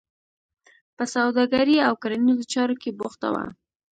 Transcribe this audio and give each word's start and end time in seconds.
په 0.95 1.03
سوداګرۍ 1.15 1.77
او 1.87 1.93
کرنیزو 2.01 2.45
چارو 2.53 2.75
کې 2.81 2.89
بوخته 2.99 3.27
وه. 3.33 3.45